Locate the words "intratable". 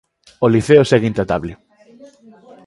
1.11-1.51